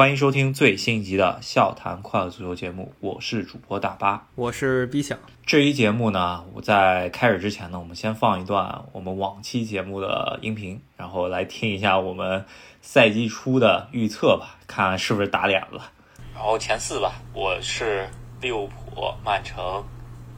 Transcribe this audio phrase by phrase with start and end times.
[0.00, 5.18] 欢迎收听最新一集的《笑谈快乐足球》节目，我是主播大巴，我是 B 想。
[5.44, 12.46] 这一节目呢，我在开始之前呢，我们先放一段我们往期节目的音频，然后来听一下我们
[12.80, 15.92] 赛季初的预测吧，看是不是打脸了。
[16.34, 18.08] 然后前四吧，我是
[18.40, 19.84] 利物浦、曼城、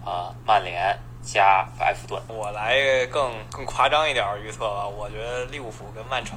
[0.04, 2.20] 啊曼联加埃弗顿。
[2.26, 6.36] 我来更更夸张一点预测吧，我觉得利物浦跟曼城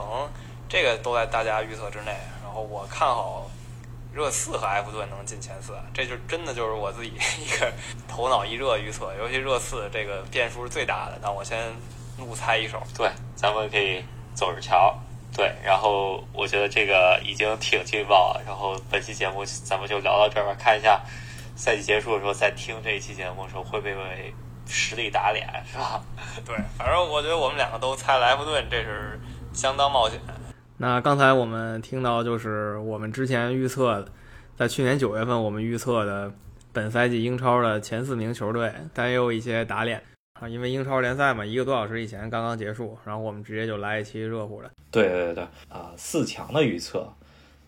[0.69, 2.15] 这个都在大家预测之内。
[2.61, 3.49] 我看好
[4.13, 7.09] 热刺和埃弗顿能进前四，这就真的就是我自己
[7.39, 7.71] 一个
[8.07, 9.13] 头脑一热预测。
[9.15, 11.73] 尤其热刺这个变数是最大的，那我先
[12.17, 12.81] 怒猜一手。
[12.97, 14.97] 对，咱们可以走着瞧。
[15.35, 18.41] 对，然后我觉得这个已经挺劲爆了。
[18.45, 21.01] 然后本期节目咱们就聊到这儿吧，看一下
[21.57, 24.33] 赛季结束的时候再听这一期节目的时候会不会
[24.65, 26.01] 实力打脸，是吧？
[26.45, 29.19] 对，反正我觉得我们两个都猜了埃弗顿，这是
[29.53, 30.17] 相当冒险。
[30.77, 34.05] 那刚才我们听到就是我们之前预测，
[34.57, 36.29] 在去年九月份我们预测的
[36.73, 40.03] 本赛季英超的前四名球队，但也有一些打脸
[40.39, 44.69] 啊，因为英超联赛嘛，一个多小时以前刚刚结束，然后我们直接就来一期热乎的。
[44.91, 47.07] 对对对啊，四强的预测，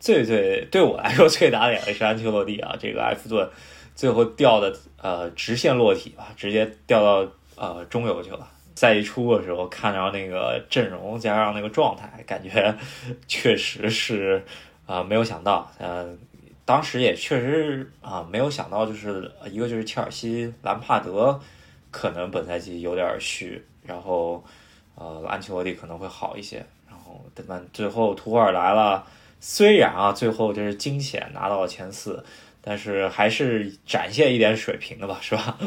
[0.02, 3.50] 最最对我来说最打脸的是安切洛蒂啊，这个埃弗顿
[3.96, 8.46] 最后掉的呃直线落体吧，直接掉到呃中游去了。
[8.78, 12.78] 赛季初的时候看到那个阵容加上那个状态，感觉
[13.28, 14.46] 确实是
[14.86, 16.16] 啊没有想到，嗯，
[16.64, 21.42] 当时也确实啊没有想到，就是一个就是切尔西兰帕德
[21.90, 24.46] 可能本赛季有点虚，然后
[24.94, 29.08] 呃安切洛蒂可能会好一些，然后但最后图尔来了，
[29.40, 32.24] 虽然啊最后就是惊险拿到了前四，
[32.62, 35.58] 但是还是展现一点水平的吧，是吧？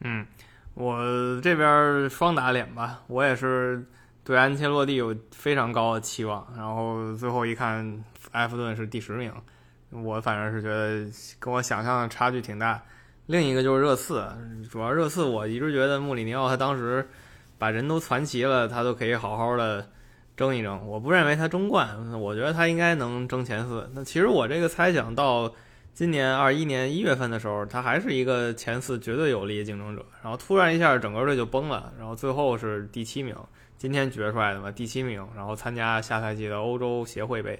[0.00, 0.26] 嗯。
[0.76, 3.82] 我这边双打脸吧，我也是
[4.22, 9.32] 对安切洛蒂有非常高的期望，然后最后一看埃弗顿是第十名，
[9.90, 12.82] 我反正是觉得跟我想象的差距挺大。
[13.24, 14.22] 另一个就是热刺，
[14.70, 17.08] 主要热刺我一直觉得穆里尼奥他当时
[17.56, 19.88] 把人都攒齐了，他都可以好好的
[20.36, 20.86] 争一争。
[20.86, 21.88] 我不认为他争冠，
[22.20, 23.90] 我觉得他应该能争前四。
[23.94, 25.50] 那其实我这个猜想到。
[25.96, 33.34] 今年二一年一月份的时候，他还是一个前四绝对有力的竞争者，然后突然一下整个队就崩了，然后最后是第七名，
[33.78, 37.58] 今天决出来的嘛，第七名，然后参加下赛季的欧洲协会杯。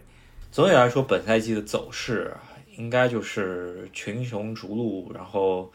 [0.50, 2.30] 总体来说，本赛季的走势
[2.76, 5.72] 应该就是群雄逐鹿，然后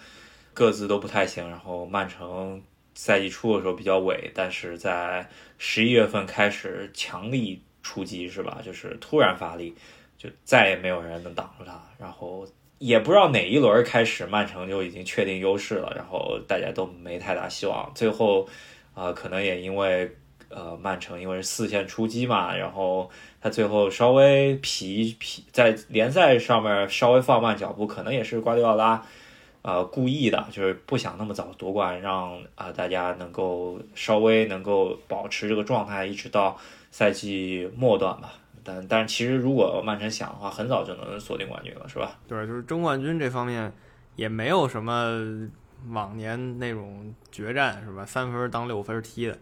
[0.53, 2.61] 各自都不太行，然后曼城
[2.93, 8.61] 赛季初的时候比较萎，但是在十一月份开始强力出击，是吧？
[8.63, 9.73] 就是突然发力。
[10.21, 12.45] 就再也没有人能挡住他，然后
[12.77, 17.91] 也不知道哪一轮开始，曼城就已经确定优势了，然后大家都没太大希望。
[17.95, 18.47] 最后，
[18.93, 20.15] 啊，可能也因为
[20.49, 23.09] 呃，曼城因为四线出击嘛，然后
[23.41, 29.03] 他最后稍微疲疲在联赛上面稍微放慢脚步，可能也是瓜迪奥拉
[29.63, 36.59] 呃故意的，就是不想那么早夺冠，让啊大家能够稍微能够保持这个状态，一直到
[36.91, 38.33] 赛季末段吧。
[38.63, 42.19] 但但是其实如果曼城想的话，很早就能锁定冠军了，是吧？
[42.27, 43.71] 对，就是争冠军这方面
[44.15, 45.49] 也没有什么
[45.89, 48.05] 往年那种决战，是吧？
[48.05, 49.37] 三分当六分踢的，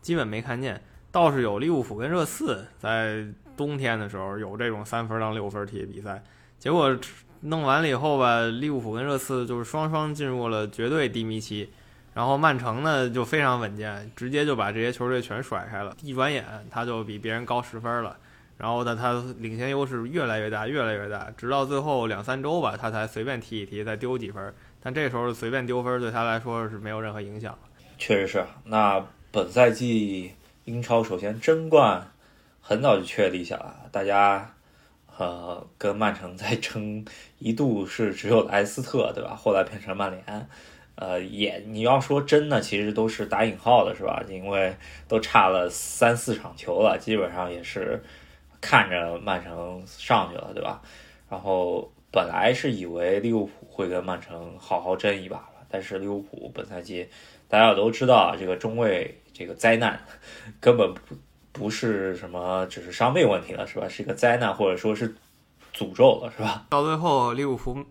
[0.00, 0.80] 基本没看见。
[1.12, 3.26] 倒是有利物浦跟热刺在
[3.56, 6.22] 冬天的时候有这种三分当六分踢的比赛，
[6.56, 6.96] 结果
[7.40, 11.68] 弄完了以后吧，利物浦跟热刺就是双双进入了绝对低迷期，
[12.14, 18.16] 然后曼城呢就非常稳健，直接就把这些球队全甩开了，一转眼他就比别人高十分了。
[18.60, 24.52] 然后呢，他领先优势越来越大，越来越大，直到最后两三周吧，他才随便踢一踢，再丢几分。
[24.82, 27.58] 但这时候随便丢分对他来说是没有任何影响。
[27.96, 28.44] 确实是。
[28.64, 30.32] 那本赛季
[30.66, 32.06] 英超首先争冠
[32.60, 34.54] 很早就确立下来，大家
[35.16, 37.02] 呃跟曼城在争，
[37.38, 39.34] 一度是只有莱斯特，对吧？
[39.34, 40.48] 后来变成曼联，
[40.96, 44.22] 呃，也你要说真的，其实都是打引号的，是吧？
[44.28, 44.76] 因为
[45.08, 48.04] 都差了三四场球了，基本上也是。
[48.60, 50.82] 看着曼城上去了，对吧？
[51.28, 57.08] 然后本来是以为利物浦会跟曼城好好争一把吧，但是利物浦本赛季
[57.48, 60.00] 大家都知道啊，这个中卫这个灾难
[60.60, 61.16] 根本不
[61.52, 63.88] 不是什么只是伤病问题了，是吧？
[63.88, 65.14] 是一个灾难或者说是
[65.72, 66.66] 诅咒了，是吧？
[66.68, 67.84] 到最后利物浦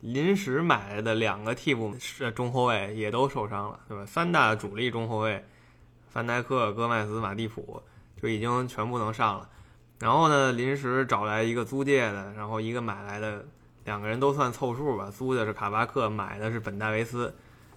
[0.00, 4.04] 临时买来的两个替补是中后卫也都受伤了，对吧？
[4.04, 5.44] 三大主力中后卫
[6.10, 7.82] 范戴克、戈麦斯、马蒂普
[8.20, 9.48] 就已经全部能上了。
[10.02, 13.44] 然后呢，临时找来一个租借的，然后一个买来的，
[13.84, 15.08] 两个人都算凑数吧。
[15.16, 17.32] 租的是卡巴克，买的是本戴维斯。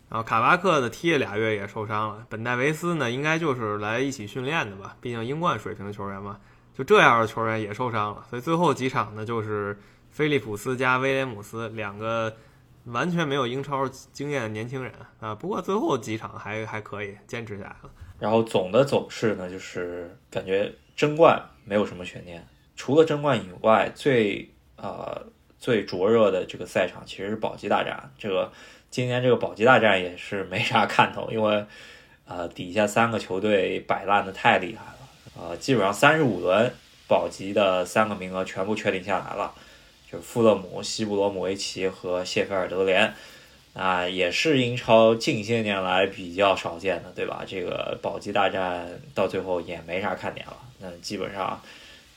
[0.10, 6.40] 然后卡巴克的踢了俩月也受伤了，本戴维斯呢应该就是来一起训练的吧，毕竟英冠水平的球员嘛。
[6.74, 9.78] 就这样的球员也受伤了，所以最后几场呢，就是
[10.10, 12.36] 菲利普斯加威廉姆斯两个
[12.86, 15.36] 完全没有英超经验的年轻人啊。
[15.36, 17.90] 不过最后几场还还可以坚持下来了。
[18.18, 22.46] 然后总的走势呢，就是感觉争冠没有什么悬念，
[22.76, 25.26] 除了争冠以外，最呃
[25.60, 28.12] 最灼热的这个赛场其实是保级大战。
[28.18, 28.52] 这个
[28.90, 31.66] 今年这个保级大战也是没啥看头，因为
[32.26, 35.00] 呃底下三个球队摆烂的太厉害了。
[35.38, 36.72] 呃，基本上三十五轮
[37.08, 39.54] 保级的三个名额全部确定下来了，
[40.10, 43.14] 就是富勒姆、西布罗姆维奇和谢菲尔德联，
[43.76, 47.44] 啊，也是英超近些年来比较少见的，对吧？
[47.46, 51.62] 这个保级大战到最后也没啥看点了，那基本上，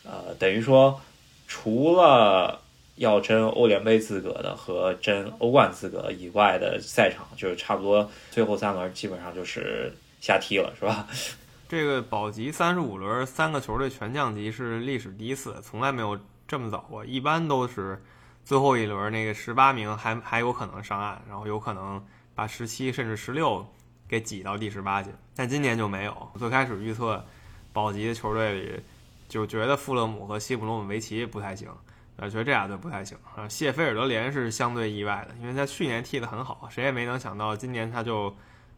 [0.04, 1.00] 呃，等于说
[1.48, 2.60] 除了
[2.94, 11.08] 要争欧联杯资格的和争欧冠资格以外的赛场，就是差不多最后三轮基本上就是瞎踢了，是吧？
[11.68, 17.04] 这个保级三十五轮，三个球队全降级是历史第一次，从来没有这么早过。
[17.04, 18.00] 一般都是
[18.48, 22.02] 最后一轮那个十八名还还有可能上岸，然后有可能
[22.34, 23.66] 把十七甚至十六
[24.08, 25.10] 给挤到第十八去。
[25.36, 26.30] 但今年就没有。
[26.38, 27.22] 最开始预测
[27.74, 28.80] 保级的球队里，
[29.28, 31.68] 就觉得富勒姆和西普罗姆维奇不太行，
[32.16, 33.18] 呃，觉得这俩队不太行。
[33.36, 38.34] 啊，谢菲尔德联是相对意外的，因为他去年踢得很好，谁也没能想到今年他就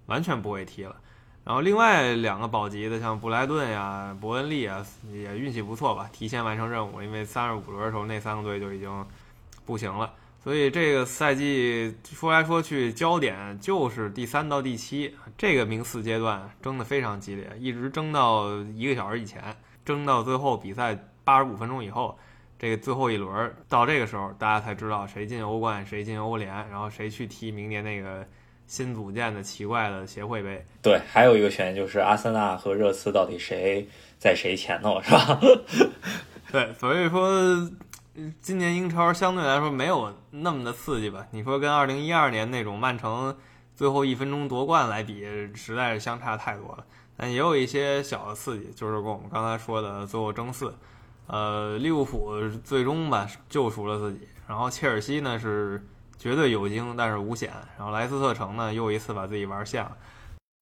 [0.07, 0.97] 完全不会踢了。
[1.45, 7.01] 然后另外两个保级的，像布莱顿呀、伯恩利啊，也运气不错吧，提前完成任务。
[7.01, 9.07] 因为三十五轮的时候，那三个队就已经
[9.71, 10.13] 不行了。
[10.43, 19.43] 所以这个赛季说来说去，焦点就是第三到第七这个名次阶段争得非常激烈，一直争到一个小时以前，
[19.85, 22.19] 争到最后比赛八十五分钟以后，
[22.59, 28.27] 这个最后一轮到这个时候，大家才知道谁进欧冠，谁进欧联，然后谁去踢明年那个。
[28.71, 33.85] 新组建的奇怪的协会杯，对，还有一个悬念就是阿森纳和热刺到底谁
[34.17, 35.41] 在谁前头，是吧？
[36.53, 37.69] 对，所以说
[38.41, 41.27] 今年英超相对来说没有那么的刺激吧？
[41.31, 43.37] 你说跟二零一二年那种曼城
[43.75, 45.25] 最后一分钟夺冠来比，
[45.55, 46.85] 实在是相差太多了。
[47.17, 50.75] 但也有一些小的刺激，就是跟我们刚才说的最后争四，
[51.27, 55.85] 呃，利物浦最终吧救赎了自己，然后切尔西呢是。
[56.21, 57.51] 绝对有惊，但是无险。
[57.79, 59.87] 然后莱斯特城呢，又一次把自己玩像。
[59.87, 59.97] 了。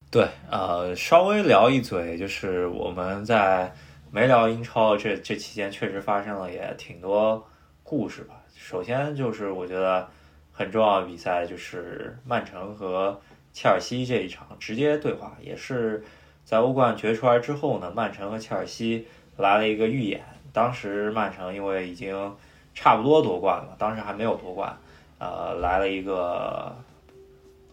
[0.08, 3.74] 对，呃，稍微聊一嘴，就是我们在
[4.10, 7.46] 没聊英超这这期间，确实发生了也挺多
[7.82, 8.34] 故事吧。
[8.54, 10.08] 首先就是我觉得
[10.52, 13.20] 很重要的比赛，就是曼城和
[13.52, 16.02] 切尔西这一场直接对话，也是
[16.44, 19.06] 在欧冠决出来之后呢，曼城和切尔西
[19.36, 20.22] 来了一个预演。
[20.52, 22.34] 当时曼城因为已经
[22.74, 24.76] 差不多夺冠了，当时还没有夺冠。
[25.18, 26.74] 呃，来了一个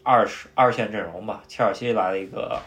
[0.04, 2.60] 二十二线阵容吧，切尔西来了一个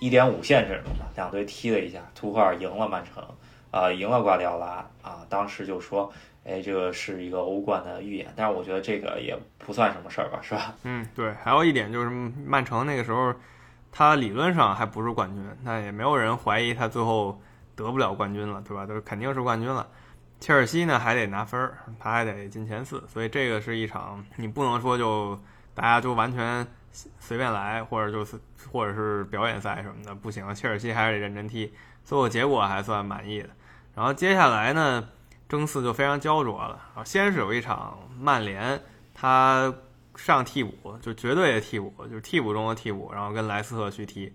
[0.00, 3.22] 一点五线阵容吧，两队踢了一下，图赫尔赢了曼城，
[3.70, 6.12] 啊，赢了瓜迪奥拉，啊，当时就说，
[6.44, 10.74] 哎，这个是一个欧冠的预演，但是我觉得这个也不算什么事儿吧，是吧？
[10.82, 13.34] 嗯，对，还有一点就是曼城那个时候，
[13.90, 17.40] 他理论上还不是冠军，那也没有人怀疑他最后
[17.74, 18.84] 得不了冠军了，对吧？
[18.84, 19.86] 都肯定是冠军了。
[20.40, 25.38] 切尔西呢还得拿分儿，他还得进前四，所以这个是一场你不能说就
[25.74, 26.66] 大家就完全
[27.18, 28.38] 随便来，或者就是
[28.72, 31.72] 或者是表演赛什么的，不行，切尔西还是得认真踢，
[32.04, 33.50] 最后结果还算满意的。
[33.94, 35.08] 然后接下来呢，
[35.48, 36.80] 争四就非常焦灼了。
[36.94, 38.80] 然后先是有一场曼联，
[39.12, 39.74] 他
[40.16, 44.32] 上替补，就绝对的替补，就是替补中的替补，然后跟莱斯特去踢，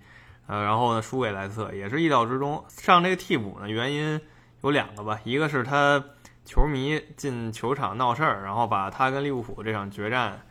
[0.48, 2.64] 呃，然后呢输给莱斯特，也是意料之中。
[2.68, 4.20] 上这个替补呢，原因。
[4.62, 6.04] 有两个吧，一个是他
[6.44, 10.42] 球迷进球场闹事儿，然后把他跟利物浦这场决战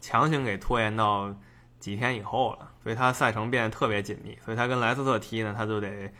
[0.00, 1.34] 强行给拖延到
[1.78, 4.36] 几天以后了，所以他赛程变得特别紧密。
[4.44, 6.10] 所以他跟莱斯特踢呢，他就得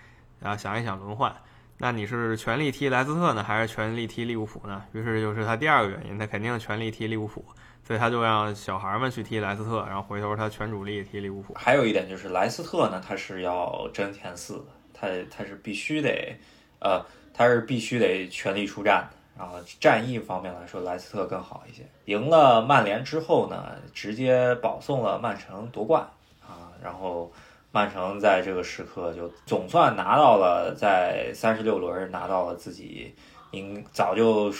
[0.43, 1.35] 啊想一想轮换。
[1.79, 4.85] 那你是全力踢莱斯特呢，还是全力踢利物浦呢？
[4.93, 7.45] 于是就是他第二个原因，他肯定全力踢利物浦，
[7.87, 11.55] 所以他就让小孩们去踢莱斯特，然后回头他全主力踢利物浦。
[11.55, 16.39] 还有一点就是莱斯特呢，他是要争前四，他他是必须得
[16.81, 17.05] 呃。
[17.31, 21.83] 他是必须得全力出战的的，然后战役方面来说，莱斯特更好一些。
[22.07, 26.03] 赢了曼联之后呢，直接保送了曼城夺冠
[26.45, 27.31] 啊，然后
[27.71, 33.15] 曼城在这个时刻就总算拿到了在三十六轮拿到了自己
[33.53, 34.53] 应早就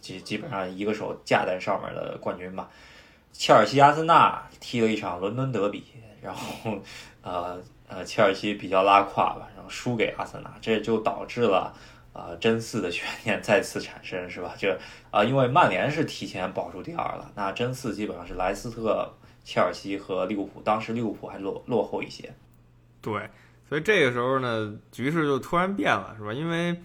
[0.00, 2.68] 基基本上一个手架在上面的冠军吧。
[3.32, 5.84] 切尔西阿森纳踢了一场伦敦德比，
[6.20, 6.78] 然后
[7.22, 11.72] 呃呃切尔西比较拉胯吧，然后输给阿森纳，这就导致了。
[12.12, 14.54] 啊，争四的悬念 再次产生，是吧？
[14.58, 14.76] 就
[15.10, 19.10] 啊，因为曼联是提前保住第二了，那争四基本上是莱斯特、
[19.44, 22.32] 切尔西和利物浦，当时利物浦还落落后一些。
[23.00, 23.28] 对，
[23.68, 26.32] 所以这个时候呢，局势就突然变了，是吧？
[26.32, 26.76] 因为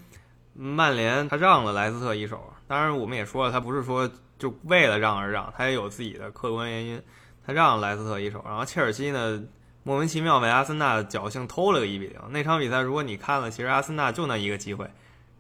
[0.54, 7.02] 曼联他让了莱斯特一手，当然我们也说了，他不是说就为了让而让，他也有自己的客观原因，
[7.46, 8.44] 他让了莱斯特一手。
[8.48, 9.44] 然后切尔西呢，
[9.84, 12.20] 莫名其妙被阿森纳侥幸偷了个一比零。
[12.32, 14.90] 那场比赛如果你看了，其实阿森纳就那一个机会，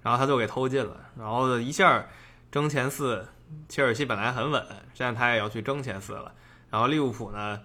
[0.07, 2.05] 然后他就给偷进了，然后一下
[2.49, 3.27] 争前四。
[3.67, 6.33] 切尔西本来很稳，现在他也要去争前四了。
[6.69, 7.61] 然后利物浦呢，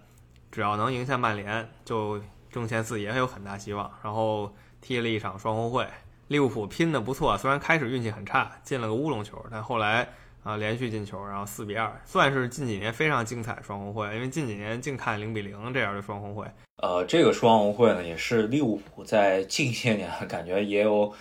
[0.50, 2.20] 只要能赢下曼联，就
[2.52, 3.90] 争前四也有很大希望。
[4.02, 5.86] 然后踢了一场双红会，
[6.28, 10.08] 利物浦拼的不错，虽然开始运气很差，进了个乌龙球，但后来
[10.44, 14.06] 啊连续进球，然后四比二，算是近几年非常精彩双红会。
[14.14, 16.46] 因为近几年净看零比零这样的双红会。
[16.76, 21.12] 呃，这个双红会呢，也是利物浦在近些年 感觉也有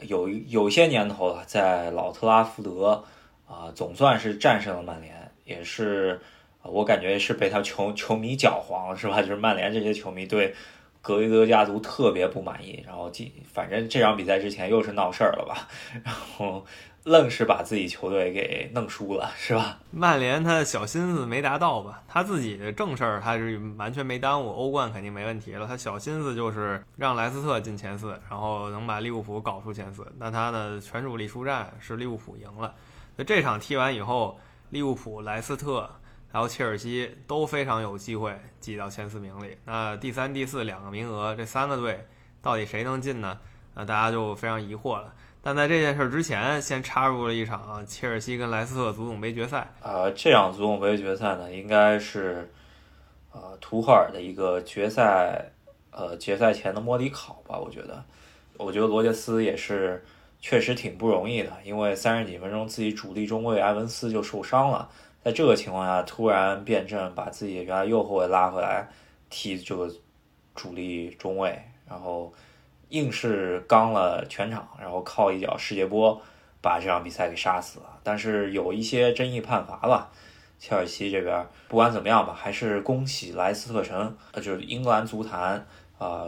[0.00, 3.04] 有有些年头了，在老特拉福德。
[3.50, 6.20] 啊，总算是战胜了曼联，也是
[6.62, 9.22] 我感觉是被他球球迷搅黄了，是吧？
[9.22, 10.54] 就是曼联这些球迷对
[11.00, 15.66] 格雷德家族特别不满意，然后进，反正这场比赛之前又是闹事儿了吧，
[16.04, 16.62] 然后
[17.08, 19.78] 愣是把自己球队给弄输了，是吧？
[19.90, 22.02] 曼联他的小心思没达到吧？
[22.06, 32.74] 他自己的正事儿他是完全没耽误，欧冠肯定没问题了，他小心思就是让莱斯特进前四，然后能把利物浦搞出前四，那他呢全主力出战是利物浦赢了。
[33.16, 34.38] 那这场踢完以后，
[34.68, 35.90] 利物浦、莱斯特
[36.30, 39.56] 还有切尔西都非常有机会挤到前四名里。
[39.64, 42.06] 那第三、第四两个名额，这三个队
[42.42, 43.38] 到底谁能进呢？
[43.74, 45.14] 那大家就非常疑惑了。
[45.42, 49.68] 但在这件事之前，先插入了一场切尔西跟莱斯特足总杯决赛。
[49.82, 52.50] 呃，这场足总杯决赛呢，应该是
[53.32, 55.50] 呃图赫尔的一个决赛，
[55.90, 57.58] 呃决赛前的摸底考吧。
[57.58, 58.04] 我觉得，
[58.56, 60.04] 我觉得罗杰斯也是。
[60.40, 64.88] 确实挺不容易的，因为三十几分钟自己主力中卫埃文斯就受伤了，
[65.24, 68.88] 在这个情况下突然变阵，把自己原来右后卫拉回来
[69.28, 69.92] 踢这个
[70.54, 72.32] 主力中卫，然后
[72.90, 76.20] 硬是刚了全场，然后靠一脚世界波
[76.60, 77.98] 把这场比赛给杀死了。
[78.02, 80.10] 但是有一些争议判罚了，
[80.58, 85.66] 切尔西这边不管怎么样吧，还是恭喜莱斯特城，就是英格兰足坛
[85.98, 86.26] 啊。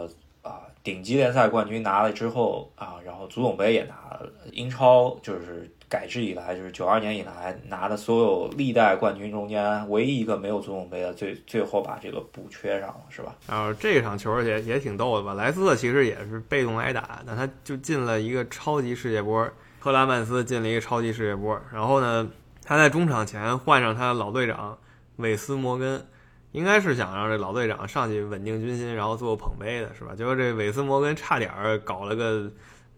[0.83, 13.35] 顶级联赛冠军拿了之后啊，然后足总杯也拿了，英超就是改制以来，就是九二年以来拿的所有历代冠军中间唯一一个没有足总杯的，最最后把这个补缺上了，是吧？
[13.49, 15.35] 然后这场球也也挺逗的吧？
[15.35, 19.47] 莱斯特其实也是被动挨打，但他就进了一个超级世界波，
[19.80, 22.30] 赫拉曼斯进了一个超级世界波，然后呢，
[22.64, 24.78] 他在中场前换上他的老队长
[25.16, 26.06] 韦斯摩根。
[26.52, 30.16] 应该是想让这老队长上去稳定军心，然后做捧杯的是吧？
[30.16, 31.49] 结果这韦斯摩根差点
[31.85, 32.50] 搞了个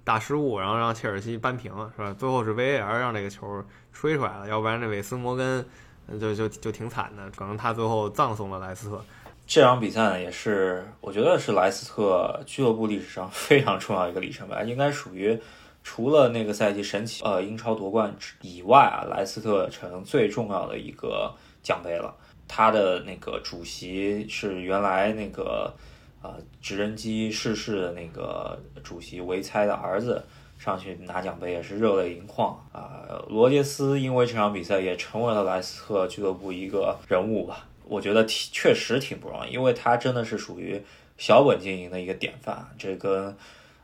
[0.04, 2.14] 大失误，然后让切尔西扳平了是吧？
[2.18, 5.64] 最后是 VAR 让这个球吹出来了，要不然这韦斯摩根
[6.21, 9.04] 就就就挺惨的，可能他最后葬送了莱斯特。
[9.47, 15.38] 这场比赛呢，也是我觉得是莱斯特俱乐部历史上 非常重要一个里程碑，应该属于
[15.82, 21.32] 除了那个赛季神奇呃英超夺冠以外啊，莱斯特城最重要的一个
[21.62, 22.14] 奖杯了。
[22.49, 25.73] 他的那个主席是原来那个
[26.23, 30.25] 呃直升机逝世的那个主席维猜的儿子，
[30.59, 33.02] 上去拿奖杯也是热泪盈眶啊。
[33.29, 40.81] 罗杰斯因为这场比赛也成为了莱斯特俱乐部一个人物吧，我觉得挺确实挺不容易，因为他真的是属于
[41.19, 43.37] 小本经营的一个典范，这跟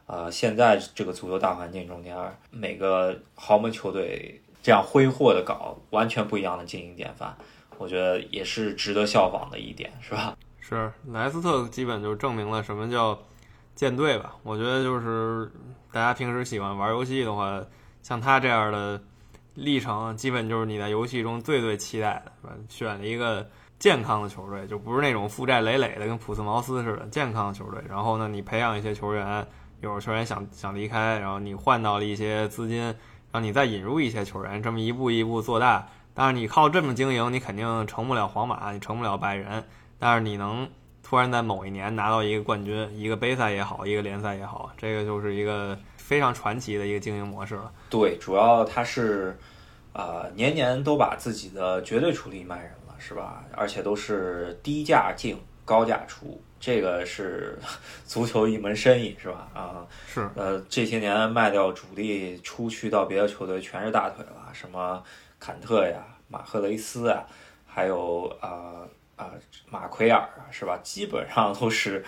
[0.06, 2.16] 啊现在这个足球大环境中间
[2.50, 7.36] 每个豪门球队这样挥霍的搞完全不一样的经营典范。
[7.76, 10.37] 我觉得也是值得效仿的一点，是吧？
[10.76, 13.18] 是莱斯特基本就证明了什么叫
[13.74, 14.34] 舰队吧。
[14.42, 15.50] 我觉得就是
[15.92, 17.62] 大家平时喜欢玩游戏的话，
[18.02, 19.00] 像他这样的
[19.54, 23.48] 历程，基本就是你在游戏中最最期待的，选了一个
[23.78, 27.82] 健康的球队，就不是那种负债累累的，跟普斯茅斯似的健康的球队。
[27.88, 29.46] 然后呢，你培养一些球员，
[29.80, 32.94] 有球员想想离开，然后你换到了一些资金，
[33.32, 35.86] 让你再引入一些球员，这么一步一步做大。
[36.12, 39.64] 但是你靠这么经营，你肯定成不了皇马，你成不了拜仁。
[39.98, 40.68] 但是你能
[41.02, 47.72] 突然在某一年拿到一个冠军，一个杯赛也好，一个联赛也好，这个就是一个非常传奇的一个经营模式了。
[47.90, 49.36] 对，主要他是，
[49.92, 53.44] 呃，年年都把自己的绝对主力卖人了，是吧？
[53.52, 57.58] 而且都是低价进，高价出，这个是
[58.04, 59.48] 足球一门生意，是吧？
[59.54, 60.28] 啊，是。
[60.36, 65.02] 呃，这些年卖掉主力出去到别的球队，全是大腿了，什么？
[65.40, 67.24] 坎特呀，马赫雷斯啊，
[67.64, 68.82] 还有啊
[69.18, 69.30] 啊
[69.68, 70.78] 马奎尔啊，是吧？
[70.82, 72.02] 基本上都是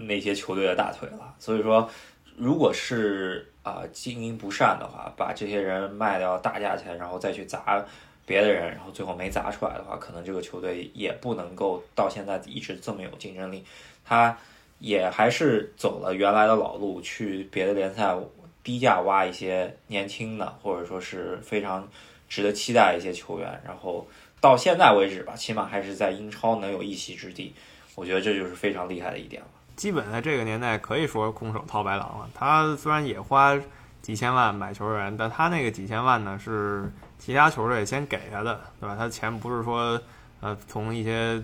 [0.00, 1.34] 那些球队的大腿了。
[1.38, 1.90] 所以说，
[2.36, 7.84] 如果是啊经营不善的话，把这些人卖掉大价钱，然后再去砸
[8.24, 13.62] 别的人，然后最后没砸出来的话，可能这个球队也不能够到现在一直这么有竞争力。
[14.04, 14.34] 他
[14.78, 18.16] 也还是走了原来的老路，去别的联赛。
[18.60, 21.88] 低价挖一些年轻的，或者说是非常
[22.28, 24.06] 值得期待一些球员，然后
[24.40, 27.54] 到现在为止吧，起码还是在英超能有一席之地，
[27.94, 29.48] 我觉得这就是非常厉害的一点了。
[29.76, 32.28] 基本在这个年代可以说空手套白狼了。
[32.34, 33.58] 他虽然也花
[34.02, 38.96] 几千万买球员，但他那个几千万呢是其他球队先给他的，对吧？
[38.96, 40.00] 他钱不是说
[40.40, 41.40] 呃从一些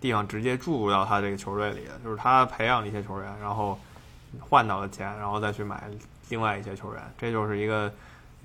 [0.00, 3.78] 地方直接注入到他这个球队里的，就是他培养了一些球员，然后
[4.40, 5.84] 换到了钱，然后再去买
[6.28, 7.92] 另外一些球员，这就是一个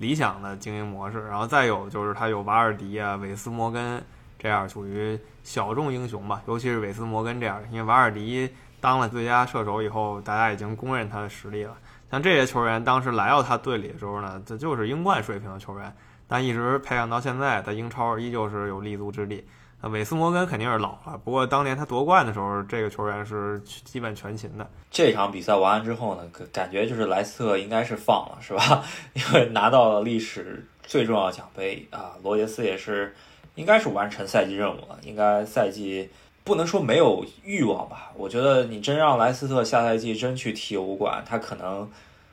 [0.02, 1.26] 理想的经营模式。
[1.28, 4.02] 然后再有就是他有瓦尔迪啊、韦斯摩根
[4.38, 11.74] 这样属于小众英雄吧，尤其是韦斯摩根这样的，因为瓦尔迪当了最佳射手以后，大家已经公认他的实力了。
[12.10, 15.90] 像这些球员当时来到他队里的时候呢，这就是英冠水平的球员，
[16.28, 19.46] 但一直培养到现在，在英超依旧是有立足之地。
[19.82, 24.64] 那韦斯摩根肯定是老了，不过当年他夺冠的时候，这个球员是基本全勤的。
[24.92, 26.22] 这场比赛完了之后呢，
[26.52, 28.84] 感觉就是莱斯特应该是放了，是吧？
[29.14, 33.12] 因为拿到了历史最重要的奖杯啊，罗杰斯也是
[33.56, 36.08] 应该是完成赛季任务了，应该赛季
[36.44, 38.12] 不能说没有欲望吧？
[38.14, 41.90] 我觉得你真让莱斯特下赛季真去踢欧冠，他可能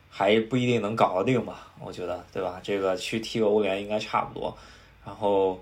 [0.08, 1.68] 还不一定能搞得定吧？
[1.80, 2.60] 我觉得，对吧？
[2.62, 4.56] 这个去踢个欧联应该差不多，
[5.04, 5.60] 然后。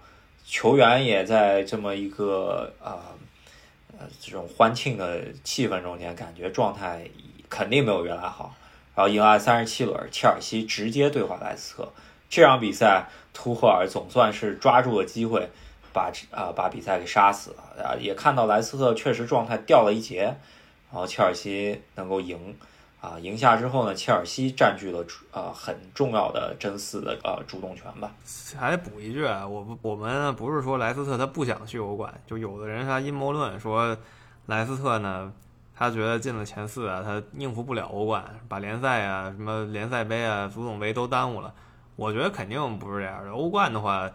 [0.50, 3.12] 球员也在这么一个啊
[4.00, 7.06] 呃这种欢庆的气氛中间，感觉状态
[7.50, 8.56] 肯定没有原来好。
[8.96, 11.92] 然后迎来三十七轮，切尔西直接对话莱斯特。
[12.30, 15.50] 这场比赛，图赫尔总算是抓住了机会，
[15.92, 17.84] 把啊把比赛给杀死了。
[17.84, 20.38] 啊，也看到莱斯特确实状态掉了一截，
[20.90, 22.56] 然后切尔西能够赢。
[23.00, 28.12] 啊，赢下之后呢，切尔西占据了呃很重要的争四的呃主动权吧。
[28.58, 33.96] 还得补一句啊，我不我们不是说莱斯特他不想去欧冠，就有的人他阴谋论说
[34.48, 35.32] 莱斯特呢，
[35.76, 41.54] 他觉得进了前四啊，他应付不了欧冠，把联赛啊什么联赛杯啊足总杯都耽误了。
[41.96, 44.10] 我觉得肯定不是这样的，欧冠的话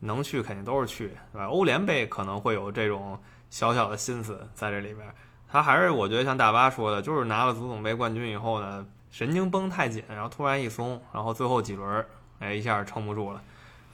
[0.00, 1.46] 能去肯定都是去，对吧？
[1.46, 3.18] 欧联杯可能会有这种
[3.50, 5.06] 小小的心思在这里边。
[5.50, 12.04] 他还是我觉得像大巴说的，就是拿了足总杯冠军以后呢，神经绷太紧，然后突然一松，然后最后几轮，
[12.38, 13.42] 哎，一下撑不住了，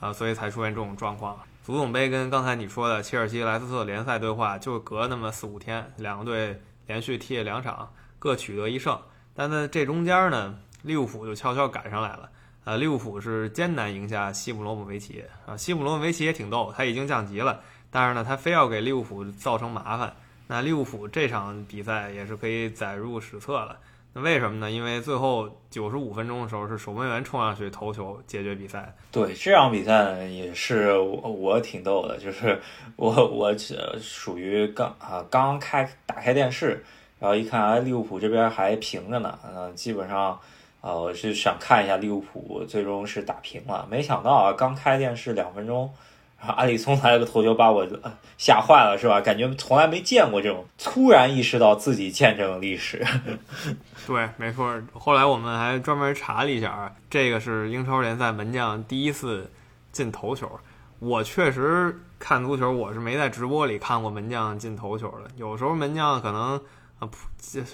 [0.01, 1.39] 啊，所以才出现这种状况。
[1.63, 7.89] 足总杯跟刚才你说的切尔西莱斯特联赛对话就隔那么四五天，两个队连续踢了两场，
[8.19, 8.99] 各取得一胜。
[9.33, 12.29] 但在这中间呢，利物浦就悄悄赶上来了，
[12.65, 20.15] 啊，利物浦是艰难赢下西姆罗姆维奇，啊，西姆罗姆维奇也挺逗，他已经降级了，但是呢，他非要给利物浦造成麻烦。
[20.47, 23.77] 那利物浦这场比赛也是可以载入史册了。
[24.13, 24.71] 那为什么呢？
[24.71, 28.95] 因为最后九十五分钟的时候是守门员冲上去头球解决比赛。
[29.11, 32.61] 对这场比赛，也是我我挺逗的，就是
[32.95, 33.53] 我我
[33.99, 36.85] 属于刚啊刚开打开电视，
[37.19, 40.39] 然后一看哎利物浦这边还平着呢，嗯基本上
[40.81, 45.93] 啊我是想看一下利物浦最终是打平了，没想到啊刚开电视两分钟。
[46.49, 47.87] 阿里松来了个头球，把我
[48.37, 49.21] 吓坏了，是吧？
[49.21, 53.05] 感觉从来没见过这种，突然意识到自己见证了历史。
[54.07, 54.81] 对，没错。
[54.93, 59.51] 后来我们还专门查了一下，这个是英超联赛门将第一次
[59.93, 60.51] 进头球。
[61.01, 65.31] 我确实看足球，我是没在直播里看过门将进头球的。
[65.37, 66.61] 有时候门将可能
[66.99, 67.09] 啊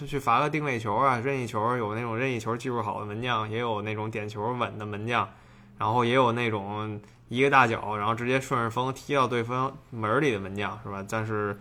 [0.06, 5.28] 去罚个定位球啊、任意球，有那种任意球技术好的门将，也有那种点球稳的门将，
[5.80, 7.00] 然后也有那种。
[7.32, 11.06] 一个大脚，然后直接顺着风踢到对方门里的门将是吧？
[11.08, 11.56] 但是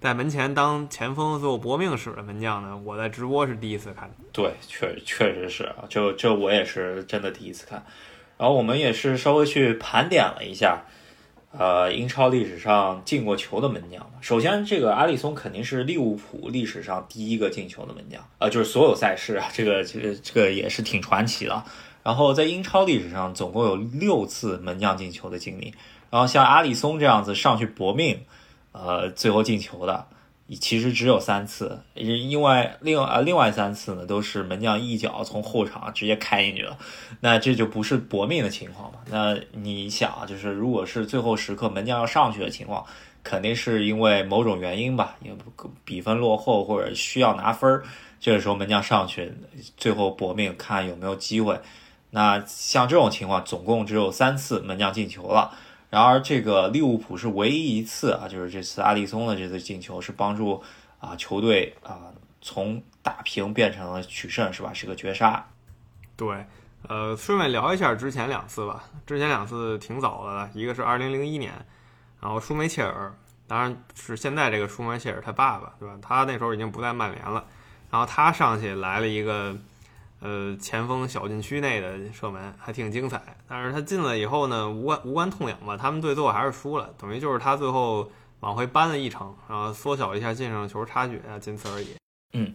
[0.00, 4.10] 在门前当前锋做搏命使的门将呢，我在直播是第一次看。
[4.32, 7.84] 对，确确实是啊，就这我也是真的第一次看。
[8.38, 10.82] 然后我们也是稍微去盘点了一下，
[11.58, 14.10] 呃，英超历史上进过球的门将。
[14.22, 21.62] 首先，这个阿里松肯定是利物浦历史上第一个进球的门将啊，就是所有赛事啊，这个这个这个也是挺传奇的。
[22.02, 25.72] 然后在英超历史上，总共有六次门将进球的经历。
[26.10, 28.20] 然后像阿里松这样子上去搏命，
[28.72, 30.06] 呃，最后进球的，
[30.60, 31.80] 其实只有三次。
[31.94, 36.76] 因为另啊另外三次呢，都是门将一脚从后场直接开进去了。
[37.20, 38.98] 那这就不是搏命的情况嘛？
[39.08, 42.84] 那你想，就是如果是最后时刻门将要上去的情况，
[43.22, 45.16] 肯定是因为某种原因吧？
[45.22, 47.84] 也不比分落后或者需要拿分儿，
[48.20, 49.32] 这个时候门将上去，
[49.78, 51.58] 最后搏命看有没有机会。
[52.14, 55.50] 那像这种情况，总共只有三次门将进球了。
[55.88, 60.62] 然而，这个利物浦是唯一一次啊，就是这次阿里松的这次进球是帮助
[61.00, 64.74] 啊球队啊从打平变成了取胜，是吧？
[64.74, 65.46] 是个绝杀。
[66.14, 66.44] 对，
[66.86, 68.84] 呃，顺便聊一下之前两次吧。
[69.06, 71.52] 之前两次挺早的，一个是二零零一年，
[72.20, 73.14] 然后舒梅切尔，
[73.46, 75.96] 当然是现在这个舒梅切尔他爸爸，对吧？
[76.02, 77.42] 他那时候已经不在曼联了，
[77.90, 79.56] 然后他上去来了一个。
[80.22, 83.20] 呃前锋小禁区内的射门，还挺精彩。
[83.48, 88.08] 但是他进了以后呢，无关无关痛痒吧，他们队最后还是输了，等于就是他最后
[88.40, 91.88] 往回扳了一城，然后缩小一下净胜球差距啊，仅此而已。
[92.32, 92.54] 嗯，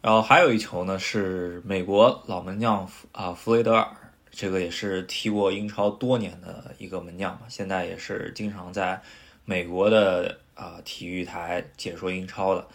[0.00, 3.88] 然后还有一球呢，是美国老门将啊弗雷德尔，
[4.30, 9.02] 这个也是踢过英超多年的一个门将嘛，现在也是经常在
[9.44, 12.66] 美国的啊体育台解说英超的。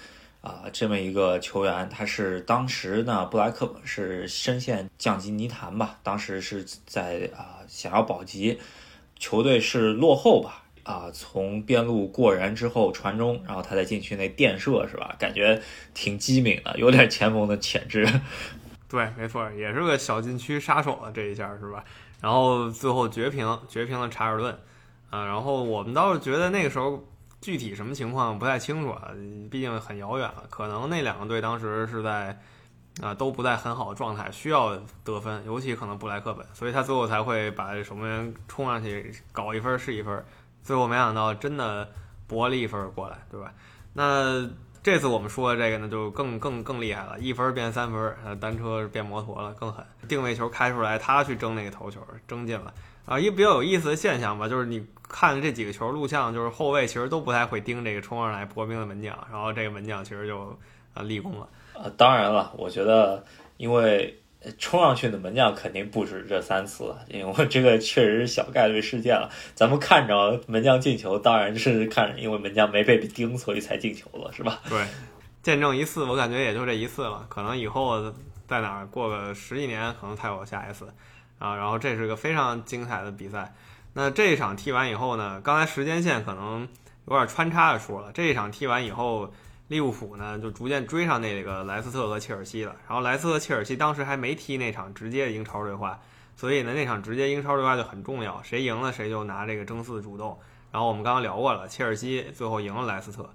[0.45, 8.59] 啊，这么一个球员，他是当时呢，布莱克是深陷降级泥潭吧，当时是在啊想要保级，
[9.17, 15.15] 球队是落后吧，啊从边路过人之后传中，然后他在禁区内垫射是吧？
[15.17, 15.59] 感觉
[15.95, 18.07] 挺机敏的，有点前锋的潜质。
[18.87, 21.83] 对，没错，也是个小禁区杀手啊，这一下是吧？
[22.21, 24.55] 然后最后绝平，绝平了查尔顿，
[25.09, 27.03] 啊，然后我们倒是觉得那个时候。
[27.45, 29.11] 具体什么情况不太清楚啊，
[29.51, 30.45] 毕竟很遥远了。
[30.49, 32.35] 可能那两个队当时是在
[33.03, 40.25] 啊都不在很好的状态，需要得分，尤其可能布莱克本，所以他最后才会把守门员冲上去搞一分是一分。
[40.63, 41.87] 最后没想到真的
[42.25, 43.53] 博了一分过来，对吧？
[43.93, 44.49] 那
[44.81, 49.85] 这次我们说的这个呢，就更更更厉害了，一分变三分，呃，单车变摩托了，更狠。
[50.07, 52.73] 定位球开出来，他去争那个头球，争进了。
[53.05, 60.57] 啊，一个比较有意思的现象吧，就是你看这几个球录像，就是后卫其实都不太会盯这个冲上来破冰的门将，然后这个门将其实就
[60.93, 61.47] 啊立功了。
[61.73, 63.23] 呃，当然了，我觉得
[63.57, 64.19] 因为
[64.57, 69.29] 冲上去的门将肯定不止这三次了，因为这个确实是小概率事件了。
[69.53, 74.61] 咱们看着门将进球，当然是看因为门将没被盯，所以才进球了，是吧？
[74.67, 74.83] 对，
[75.43, 78.01] 见证一次，我感觉也就这一次了，可能以后
[78.47, 80.87] 在哪儿过个十几年，可能才有下一次。
[81.39, 83.53] 啊，然后这是个非常精彩的比赛。
[83.93, 85.39] 那这一场踢完以后呢？
[85.41, 86.67] 刚才时间线可能
[87.07, 88.11] 有点穿插的说了。
[88.11, 89.31] 这一场踢完以后，
[89.69, 92.75] 利物浦呢就逐渐追上那个莱斯特和切尔西了。
[92.87, 95.97] 然后莱斯特、切尔西当时还没踢那场直接英超对话，
[96.35, 100.37] 所以呢那场直接英超对话就很重要，谁赢了谁就拿这个争四主动。
[100.73, 103.29] 然后我们刚刚聊过了，切尔西最后赢了莱斯特。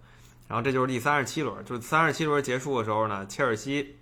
[0.46, 3.96] 然后这就是第三十七轮，就三十七轮结束的时候呢，切尔西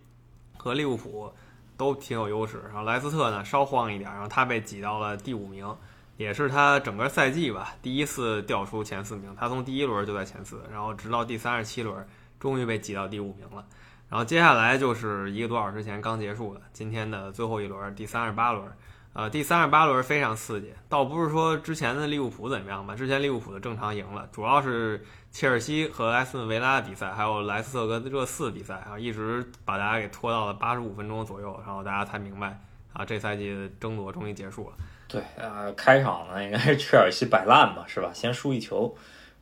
[0.57, 1.33] 和利物浦。
[1.79, 5.75] 都挺有优势，然后莱斯特呢稍慌一点，然后他被挤到了第五名，
[6.19, 9.35] 也是他整个赛季吧第一次掉出前四名。
[9.39, 12.07] 他从第一轮就在前四，然后直到第三十七轮，
[12.39, 13.65] 终于被挤到第五名了。
[14.11, 18.71] 然后接下来就是一个多小时前刚结束的今天的最后一轮，第三十八轮。
[19.15, 32.61] 呃，第三十八轮非常刺激，倒不是说之前的利物浦怎么样吧，之前利物浦的正常赢了，主要是切尔西和埃斯顿维拉的比赛，还有莱斯特跟热刺的比赛啊，一直把大家给拖到了八十五分钟左右，然后大家才明白
[32.93, 34.77] 啊，这赛季的争夺终于结束了。
[35.09, 38.11] 对，呃，开场呢应该是切尔西摆烂嘛，是吧？
[38.15, 38.95] 先输一球，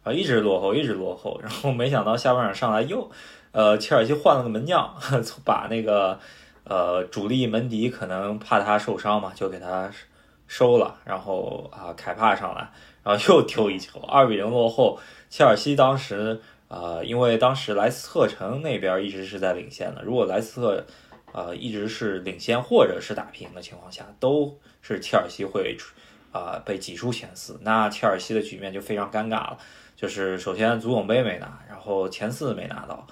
[0.05, 3.11] 啊一直落后，一直落后，然后没想到下半场上来又，
[3.53, 4.95] 呃，切尔西换了个门将，
[5.45, 6.19] 把那个。
[6.69, 9.89] 呃，主力门迪可能怕他受伤嘛，就给他
[10.49, 10.97] 收了。
[11.05, 12.69] 然后啊，凯帕上来，
[13.05, 14.99] 然后又丢一球，二比零落后。
[15.31, 20.85] 切尔西当时啊，因为当时莱斯特城那边一直是在领先的，如果莱斯特
[21.33, 25.77] 呃一直是领先或者是打平的情况下，都是切尔西会
[26.33, 29.59] 啊被挤出前四，那切尔西的局面就非常尴尬了。
[29.95, 33.07] 就是首先足总杯没拿，然后前四没拿到。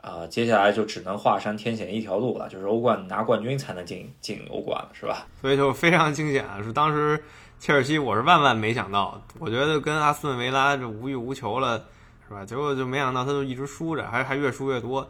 [0.00, 5.26] 啊，接下来就只能华山天险一条路了，就是欧冠拿冠军才能进进欧冠了，是吧？
[5.40, 7.22] 所以就非常惊险，是当时
[7.58, 11.84] 切尔西，我是万万没想到，我觉得跟阿斯顿维拉就无欲无求了，
[12.26, 12.44] 是吧？
[12.44, 15.00] 结果就没想到他就一直输着，还还越输越多，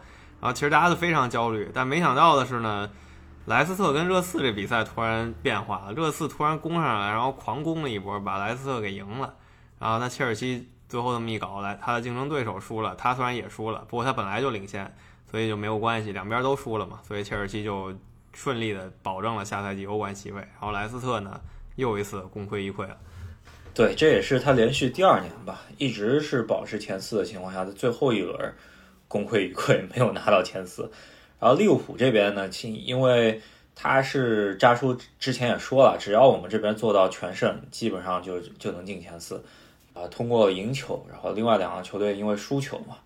[0.41, 2.91] 然后其实大家都非常焦虑，但没想到的是呢，
[3.45, 9.35] 莱斯特跟热刺这比赛突然变化了，热刺突然攻上来，然后狂攻了一波，把莱斯特给赢了，
[9.79, 10.71] 然后那切尔西。
[10.89, 14.95] 最后这么一搞来，他的竞争对手输了，他虽然也输了，不过他本来就领先，
[15.31, 17.93] 所以就没有关系，两边都输了嘛，所以切尔西就
[18.33, 20.41] 顺利的保证了下赛季欧冠席位。
[20.41, 21.41] 然后莱斯特呢，
[21.77, 22.97] 又一次功亏一篑了。
[23.75, 28.55] 对，这也是他连续第二年吧，一直是保持前四的情况下，在最后一轮
[29.07, 30.91] 功亏一篑， 没有拿到前四。
[31.39, 33.41] 然后利物浦这边呢，因为
[33.77, 39.45] 他是扎叔之前也说了，只要我们这边做到全胜，基本上就就能进前四。
[39.99, 42.97] 啊，通过赢球，然后另外两个球队因为输球嘛，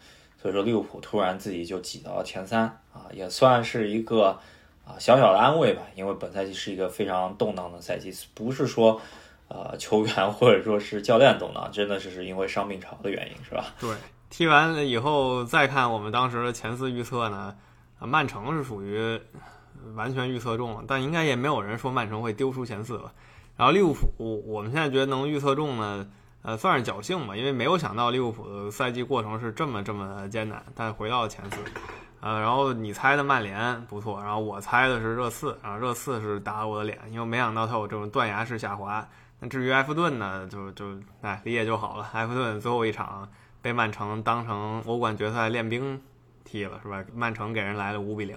[0.40, 4.38] 所以说利物浦突然自己就挤到了前三啊，也算是一个
[4.85, 5.81] 啊小小的安慰吧。
[5.94, 9.00] 因为本赛季是一个非常动荡的赛季，不是说
[9.48, 13.64] 呃球员或者说是教练动荡，真的是是因为伤病潮的原因，是吧？
[13.81, 13.88] 对，
[14.28, 17.57] 踢完了以后再看我们当时的前四预测呢，
[17.98, 19.18] 啊，曼城是属于
[19.94, 23.14] 完全预测中了，但应该也没有人说曼城会丢出前四吧。
[23.57, 26.07] 然后利物浦，我们现在觉得能预测中呢。
[26.42, 31.57] 呃，算是侥幸吧，因为没有想到利物浦的赛季过程是这么这么艰难，但回到了前四，
[32.20, 39.09] 呃，然后你猜的曼联不错，然后我猜的是热刺，然后热刺是打了我的脸，因为没想到他有这种断崖式下滑。
[39.38, 42.09] 那至于埃弗顿呢，就就哎理解就好了。
[42.12, 43.28] 埃弗顿最后一场
[43.61, 46.00] 被曼城当成欧冠决赛练兵
[46.44, 47.05] 踢了，是吧？
[47.14, 48.37] 曼城给人来了五比零。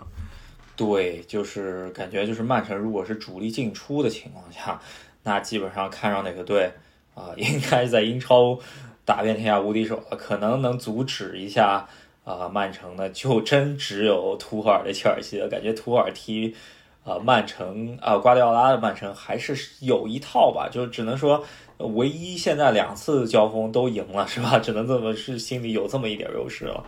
[0.75, 4.79] 对，就是感觉就是曼城如果是主力进出的情况下，
[5.23, 6.71] 那基本上看上哪个队
[7.15, 8.60] 啊， 应该在英超
[9.04, 11.88] 打遍天下无敌手了，可能能阻止一下。
[12.25, 15.47] 啊，曼城的，就真只有图赫尔的切尔西了。
[15.47, 16.56] 感觉图赫尔踢，
[17.04, 20.67] 啊，曼城啊，瓜迪奥拉的曼城还是有一套吧。
[20.67, 21.43] 就只能说，
[21.78, 24.58] 唯一现在两次交锋都赢了，是吧？
[24.58, 26.84] 只能这么是心里有这么一点优势了。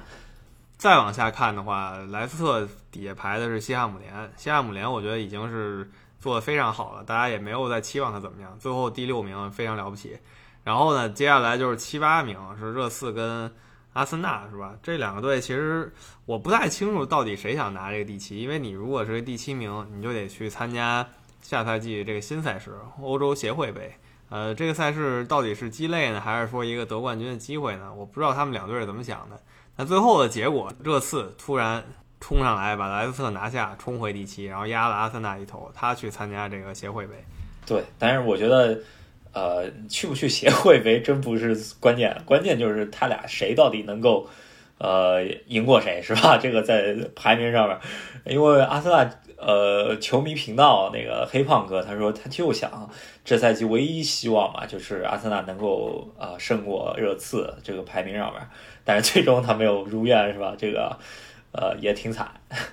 [0.75, 4.11] 再往下看的话，莱斯特底下排的是西汉姆联。
[4.37, 5.87] 西汉姆联我觉得已经是
[6.27, 8.53] 做的非常好了，大家也没有再期望他怎么样。
[8.59, 10.17] 最后第六名非常了不起。
[10.65, 13.49] 然后呢，接下来就是七八名是热刺跟。
[13.93, 14.75] 阿森纳是吧？
[14.83, 15.91] 这两个队其实
[16.27, 21.07] 我不太清楚到底谁想拿这个第七，因为你如果是第七名，你就得去参加
[21.41, 23.91] 下赛季这个新赛事——欧洲协会杯。
[24.29, 27.91] 呃，这个赛事到底是鸡肋呢，还是说一个得冠军的机会呢？
[27.91, 29.41] 我不知道他们两队是怎么想的。
[29.77, 31.83] 那最后的结果，热刺突然
[32.19, 37.13] 冲上来把莱斯特拿下，冲回第七，然后压了阿森纳一头，他去参加这个协会杯。
[37.65, 38.77] 对，但是我觉得。
[39.33, 44.27] 呃，去不去协会杯真不是关键，关键就是他俩谁到底能够，
[44.79, 46.39] 呃，赢过谁是吧？
[46.39, 47.77] 这个在排名上面，
[48.25, 52.89] 因为阿森纳呃球迷频道那个黑胖哥他说他就想
[53.23, 58.41] 这赛季唯一希望嘛，就是阿森纳能够呃胜过热刺这个排名上面，
[58.83, 60.55] 但是最终他没有如愿是吧？
[60.57, 60.97] 这个
[61.57, 62.31] 呃也挺惨。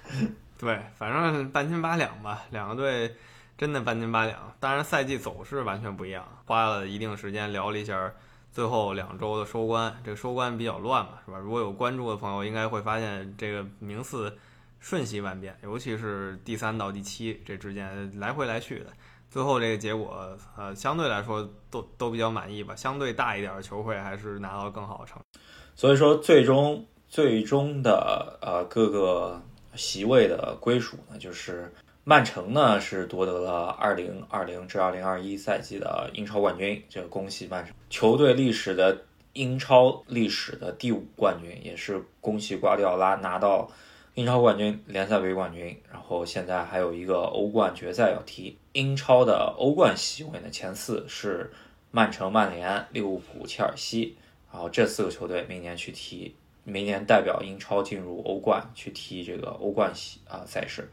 [0.56, 3.14] 对，反正半斤八两吧，两个队。
[3.56, 6.26] 真的半斤八两，当然赛季走势完全不一样。
[6.44, 8.12] 花了一定时间聊了一下
[8.50, 11.38] 最后两周的收官，这个收官比较乱嘛，是吧？
[11.38, 14.36] 如果有关注的朋友，应该会发现这个名次
[14.80, 18.86] 瞬息万变，尤其是第三到第七这之间来回来去的。
[19.30, 22.74] 最后这个结果，呃，相对来说都都比较满意吧。
[22.74, 25.38] 相对大一点的球会还是拿到更好的成绩。
[25.76, 29.40] 所以说，最终最终的呃各个
[29.76, 31.72] 席位的归属呢，就是。
[32.02, 43.70] 曼城呢是夺得了二零二零至二零二一赛季的英超冠军，这个恭喜曼城球队历史的英超历史的第五冠军，也是恭喜瓜迪奥拉拿到
[44.14, 48.58] 英超冠军、联赛杯冠军，然后现在还有一个欧冠决赛要踢。
[48.72, 51.50] 英超的欧冠席位呢前四是
[51.92, 54.16] 曼城、曼联、利物浦、切尔西，
[54.52, 59.92] 然后这四个球队明年去踢，明年代表英超进入欧冠去踢这个欧冠
[60.28, 60.90] 啊赛事。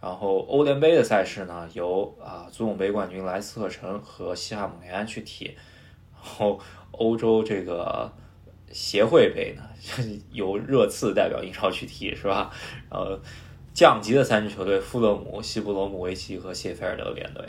[0.00, 5.46] 然后欧联杯的赛事呢，由啊足总杯冠军莱斯特城和西汉姆联去踢。
[6.14, 6.60] 然后
[6.92, 8.12] 欧洲这个
[8.70, 9.62] 协会杯呢，
[10.30, 12.52] 由热刺代表英超去踢，是吧？
[12.90, 13.20] 呃，
[13.74, 17.44] 降级的三支球队：富勒姆、西布罗姆维奇和谢菲尔德联队。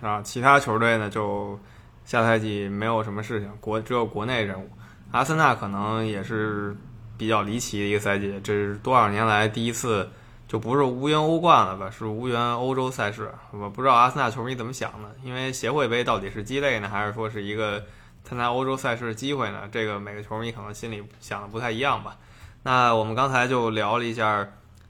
[0.00, 1.56] 啊，其他球队呢，就
[2.04, 4.68] 下赛季没有什么事情，国只有国内任务。
[5.12, 6.76] 阿森纳可能也是
[7.16, 10.08] 比较离奇的一个赛季，这是多少年来第一次。
[10.50, 11.88] 就不是无缘欧冠了吧？
[11.88, 13.32] 是无缘欧洲赛事。
[13.52, 17.80] 我不知道阿森纳球迷怎么想的，因为协会杯到底是鸡肋呢，还是说是一个
[18.24, 19.68] 参加欧洲赛事的机会呢？
[19.70, 22.16] 这个每个球迷可能心里想的不太一样吧。
[22.64, 24.44] 那我们刚才就聊了一下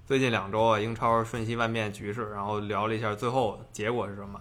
[0.06, 4.40] 最近两周啊英超瞬息万变局势，然后聊了一下最后结果是什么。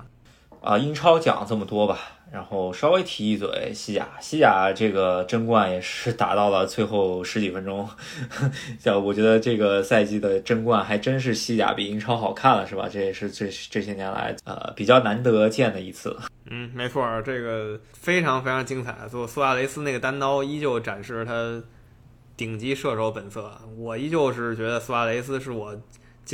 [0.62, 1.98] 啊，英超讲了这么多吧。
[2.32, 7.90] 然后稍微提一嘴西甲，西甲这个争冠也是打到了最后十几分钟。
[8.80, 12.88] 叫我觉得这个赛季的争冠还真是西甲比英超好看了，是吧？
[12.88, 16.16] 这也是这这些年来呃比较难得见的一次。
[16.52, 18.96] 嗯，没错，这个非常非常精彩。
[19.10, 21.62] 做苏亚雷斯那个单刀依旧展示他
[22.38, 23.52] 顶级射手本色。
[23.78, 25.76] 我依旧是觉得苏亚雷斯是我。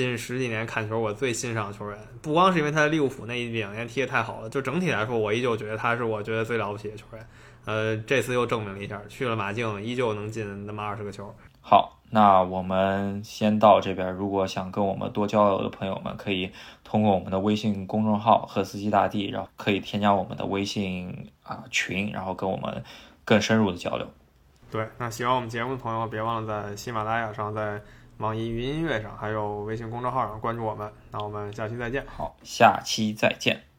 [0.03, 7.27] 近十几年看球，我最欣赏的球员，不光是因为他在利物浦那一两年踢得太好了，就整体来说，我依旧觉得他是我觉得最了不起的球员。
[7.63, 11.33] 呃，这次又证明了一下，去了马竞依旧能进那么二十个球。
[11.61, 14.11] 好，那我们先到这边。
[14.11, 16.51] 如果想跟我们多交流的朋友们，可以
[16.83, 22.83] 通过我们的微信公众号“赫斯基大帝”，然后可以添加我们的微信啊群，然后跟我们
[23.23, 24.05] 更深入的交流。
[24.69, 27.81] 对，那喜欢我们节目的朋友，别忘了在喜马拉雅上在。
[28.17, 32.05] 网易云音乐上，还有微信公众号上关注我们，那我们下期再见。
[32.07, 33.74] 好，下期再见。